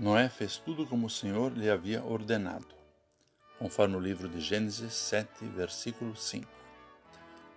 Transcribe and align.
Noé 0.00 0.28
fez 0.28 0.58
tudo 0.58 0.86
como 0.86 1.08
o 1.08 1.10
Senhor 1.10 1.52
lhe 1.52 1.68
havia 1.68 2.04
ordenado, 2.04 2.72
conforme 3.58 3.96
o 3.96 4.00
livro 4.00 4.28
de 4.28 4.40
Gênesis 4.40 4.94
7, 4.94 5.44
versículo 5.46 6.14
5. 6.14 6.46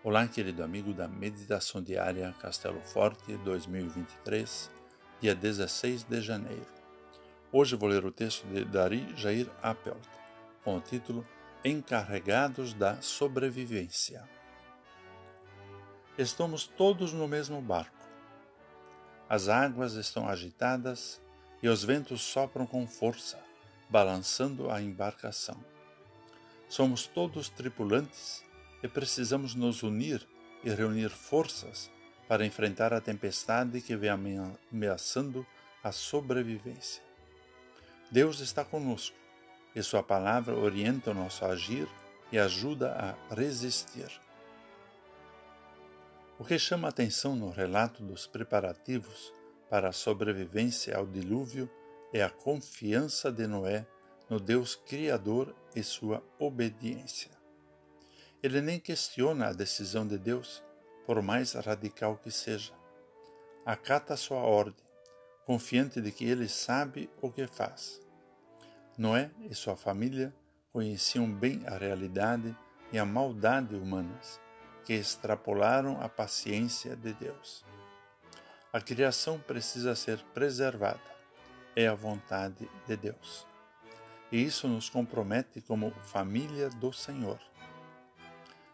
Olá, 0.03 0.27
querido 0.27 0.63
amigo 0.63 0.91
da 0.91 1.07
Meditação 1.07 1.83
Diária 1.83 2.33
Castelo 2.41 2.81
Forte 2.81 3.37
2023, 3.37 4.71
dia 5.21 5.35
16 5.35 6.01
de 6.01 6.19
janeiro. 6.19 6.65
Hoje 7.51 7.75
vou 7.75 7.87
ler 7.87 8.03
o 8.03 8.11
texto 8.11 8.47
de 8.47 8.65
Dari 8.65 9.15
Jair 9.15 9.47
Appelt, 9.61 10.01
com 10.63 10.77
o 10.77 10.81
título 10.81 11.23
Encarregados 11.63 12.73
da 12.73 12.99
Sobrevivência. 13.03 14.27
Estamos 16.17 16.65
todos 16.65 17.13
no 17.13 17.27
mesmo 17.27 17.61
barco. 17.61 18.09
As 19.29 19.47
águas 19.47 19.93
estão 19.93 20.27
agitadas 20.27 21.21
e 21.61 21.67
os 21.67 21.83
ventos 21.83 22.21
sopram 22.21 22.65
com 22.65 22.87
força, 22.87 23.39
balançando 23.89 24.71
a 24.71 24.81
embarcação. 24.81 25.57
Somos 26.67 27.05
todos 27.05 27.49
tripulantes 27.49 28.43
e 28.81 28.87
precisamos 28.87 29.53
nos 29.53 29.83
unir 29.83 30.25
e 30.63 30.69
reunir 30.69 31.09
forças 31.09 31.91
para 32.27 32.45
enfrentar 32.45 32.93
a 32.93 33.01
tempestade 33.01 33.81
que 33.81 33.95
vem 33.95 34.09
ameaçando 34.71 35.45
a 35.83 35.91
sobrevivência. 35.91 37.03
Deus 38.09 38.39
está 38.39 38.63
conosco 38.63 39.15
e 39.75 39.81
Sua 39.83 40.03
palavra 40.03 40.55
orienta 40.55 41.11
o 41.11 41.13
nosso 41.13 41.45
agir 41.45 41.87
e 42.31 42.39
ajuda 42.39 43.17
a 43.29 43.35
resistir. 43.35 44.09
O 46.39 46.45
que 46.45 46.57
chama 46.57 46.87
atenção 46.87 47.35
no 47.35 47.51
relato 47.51 48.01
dos 48.03 48.25
preparativos 48.25 49.33
para 49.71 49.87
a 49.87 49.93
sobrevivência 49.93 50.97
ao 50.97 51.07
dilúvio 51.07 51.71
é 52.11 52.21
a 52.21 52.29
confiança 52.29 53.31
de 53.31 53.47
Noé 53.47 53.87
no 54.29 54.37
Deus 54.37 54.75
Criador 54.75 55.55
e 55.73 55.81
sua 55.81 56.21
obediência. 56.37 57.31
Ele 58.43 58.59
nem 58.59 58.77
questiona 58.77 59.47
a 59.47 59.53
decisão 59.53 60.05
de 60.05 60.17
Deus, 60.17 60.61
por 61.05 61.21
mais 61.21 61.53
radical 61.53 62.17
que 62.17 62.29
seja. 62.29 62.73
Acata 63.65 64.17
sua 64.17 64.39
ordem, 64.39 64.75
confiante 65.45 66.01
de 66.01 66.11
que 66.11 66.25
ele 66.25 66.49
sabe 66.49 67.09
o 67.21 67.31
que 67.31 67.47
faz. 67.47 68.01
Noé 68.97 69.31
e 69.49 69.55
sua 69.55 69.77
família 69.77 70.35
conheciam 70.73 71.31
bem 71.31 71.63
a 71.65 71.77
realidade 71.77 72.53
e 72.91 72.99
a 72.99 73.05
maldade 73.05 73.73
humanas, 73.73 74.37
que 74.83 74.91
extrapolaram 74.91 76.01
a 76.01 76.09
paciência 76.09 76.93
de 76.93 77.13
Deus. 77.13 77.70
A 78.73 78.79
criação 78.79 79.37
precisa 79.37 79.93
ser 79.95 80.23
preservada. 80.33 81.01
É 81.75 81.87
a 81.87 81.93
vontade 81.93 82.69
de 82.87 82.95
Deus. 82.95 83.45
E 84.31 84.41
isso 84.41 84.65
nos 84.65 84.89
compromete 84.89 85.59
como 85.59 85.91
família 86.03 86.69
do 86.69 86.93
Senhor. 86.93 87.37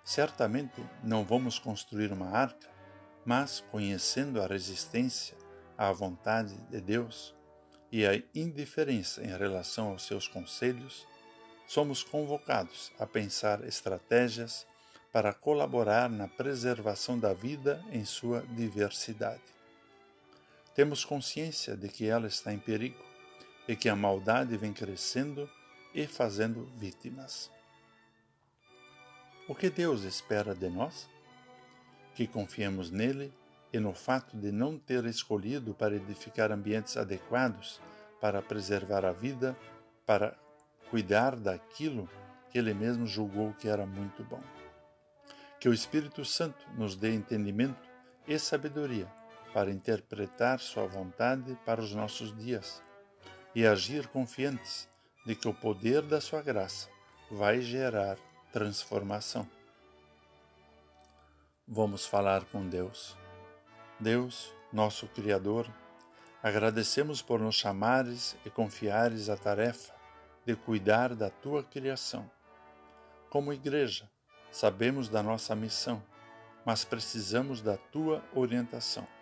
Certamente 0.03 0.85
não 1.03 1.25
vamos 1.25 1.57
construir 1.57 2.11
uma 2.13 2.29
arca, 2.29 2.69
mas 3.25 3.65
conhecendo 3.71 4.39
a 4.39 4.45
resistência 4.45 5.35
à 5.75 5.91
vontade 5.91 6.55
de 6.69 6.79
Deus 6.79 7.35
e 7.91 8.05
a 8.05 8.21
indiferença 8.35 9.23
em 9.23 9.35
relação 9.35 9.89
aos 9.89 10.05
seus 10.05 10.27
conselhos, 10.27 11.07
somos 11.65 12.03
convocados 12.03 12.91
a 12.99 13.07
pensar 13.07 13.63
estratégias 13.63 14.67
para 15.11 15.33
colaborar 15.33 16.07
na 16.07 16.27
preservação 16.27 17.17
da 17.17 17.33
vida 17.33 17.83
em 17.91 18.05
sua 18.05 18.41
diversidade. 18.51 19.56
Temos 20.77 21.03
consciência 21.03 21.75
de 21.75 21.89
que 21.89 22.05
ela 22.05 22.27
está 22.27 22.53
em 22.53 22.59
perigo 22.59 23.03
e 23.67 23.75
que 23.75 23.89
a 23.89 23.95
maldade 23.95 24.55
vem 24.57 24.71
crescendo 24.71 25.49
e 25.91 26.05
fazendo 26.05 26.69
vítimas. 26.77 27.49
O 29.47 29.55
que 29.55 29.71
Deus 29.71 30.03
espera 30.03 30.53
de 30.53 30.69
nós? 30.69 31.09
Que 32.13 32.27
confiemos 32.27 32.91
nele 32.91 33.33
e 33.73 33.79
no 33.79 33.91
fato 33.91 34.37
de 34.37 34.51
não 34.51 34.77
ter 34.77 35.03
escolhido 35.05 35.73
para 35.73 35.95
edificar 35.95 36.51
ambientes 36.51 36.95
adequados 36.95 37.81
para 38.21 38.39
preservar 38.39 39.03
a 39.03 39.11
vida, 39.11 39.57
para 40.05 40.37
cuidar 40.91 41.35
daquilo 41.35 42.07
que 42.51 42.59
ele 42.59 42.75
mesmo 42.75 43.07
julgou 43.07 43.51
que 43.55 43.67
era 43.67 43.87
muito 43.87 44.23
bom. 44.23 44.43
Que 45.59 45.69
o 45.69 45.73
Espírito 45.73 46.23
Santo 46.23 46.69
nos 46.75 46.95
dê 46.95 47.15
entendimento 47.15 47.89
e 48.27 48.37
sabedoria 48.37 49.17
para 49.57 49.71
interpretar 49.71 50.59
Sua 50.59 50.85
vontade 50.85 51.57
para 51.65 51.81
os 51.81 51.91
nossos 51.91 52.31
dias 52.37 52.79
e 53.55 53.65
agir 53.65 54.05
confiantes 54.05 54.87
de 55.25 55.33
que 55.33 55.47
o 55.47 55.53
poder 55.53 56.03
da 56.03 56.21
Sua 56.21 56.43
graça 56.43 56.87
vai 57.31 57.59
gerar 57.59 58.19
transformação. 58.53 59.49
Vamos 61.67 62.05
falar 62.05 62.45
com 62.45 62.69
Deus. 62.69 63.17
Deus, 63.99 64.53
nosso 64.71 65.07
Criador, 65.07 65.67
agradecemos 66.43 67.23
por 67.23 67.39
nos 67.39 67.55
chamares 67.55 68.37
e 68.45 68.51
confiares 68.51 69.27
a 69.27 69.35
tarefa 69.35 69.91
de 70.45 70.55
cuidar 70.55 71.15
da 71.15 71.31
tua 71.31 71.63
criação. 71.63 72.29
Como 73.27 73.51
igreja, 73.51 74.07
sabemos 74.51 75.09
da 75.09 75.23
nossa 75.23 75.55
missão, 75.55 76.03
mas 76.63 76.85
precisamos 76.85 77.59
da 77.59 77.75
tua 77.75 78.23
orientação. 78.35 79.16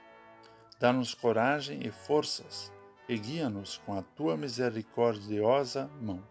Dá-nos 0.79 1.13
coragem 1.13 1.85
e 1.85 1.91
forças 1.91 2.71
e 3.07 3.17
guia-nos 3.17 3.77
com 3.85 3.97
a 3.97 4.01
tua 4.01 4.35
misericordiosa 4.35 5.89
mão. 6.01 6.21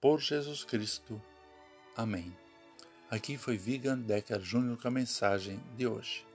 Por 0.00 0.20
Jesus 0.20 0.64
Cristo. 0.64 1.20
Amém. 1.96 2.36
Aqui 3.10 3.38
foi 3.38 3.56
Vigan 3.56 3.98
Decker 3.98 4.40
Júnior 4.40 4.76
com 4.80 4.88
a 4.88 4.90
mensagem 4.90 5.60
de 5.76 5.86
hoje. 5.86 6.26